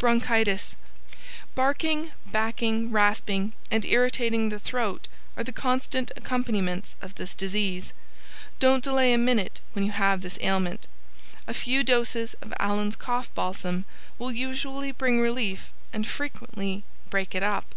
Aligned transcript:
Bronchitis 0.00 0.74
Barking, 1.54 2.10
backing, 2.26 2.90
rasping, 2.90 3.52
and 3.70 3.84
irritating 3.84 4.48
the 4.48 4.58
throat 4.58 5.06
are 5.36 5.44
the 5.44 5.52
constant 5.52 6.10
accompaniments 6.16 6.96
of 7.00 7.14
this 7.14 7.36
disease. 7.36 7.92
Don't 8.58 8.82
delay 8.82 9.12
a 9.12 9.16
minute 9.16 9.60
when 9.74 9.84
you 9.84 9.92
have 9.92 10.22
this 10.22 10.38
ailment. 10.40 10.88
A 11.46 11.54
few 11.54 11.84
doses 11.84 12.34
of 12.42 12.52
Allen's 12.58 12.96
Cough 12.96 13.32
Balsam 13.32 13.84
will 14.18 14.32
usually 14.32 14.90
bring 14.90 15.20
relief 15.20 15.68
and 15.92 16.04
frequently 16.04 16.82
break 17.08 17.36
it 17.36 17.44
up. 17.44 17.72